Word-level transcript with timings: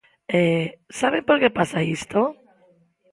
E 0.39 0.41
¿saben 0.99 1.23
por 1.27 1.37
que 1.41 1.55
pasa 1.59 1.79
isto? 1.97 2.19